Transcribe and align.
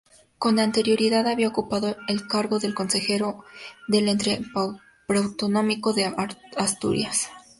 Con 0.39 0.57
anterioridad 0.57 1.27
había 1.27 1.49
ocupado 1.49 1.95
el 2.07 2.25
cargo 2.27 2.57
de 2.57 2.73
Consejero 2.73 3.43
del 3.87 4.09
ente 4.09 4.41
preautonómico 5.05 5.93
de 5.93 6.11
Asturias. 6.57 7.29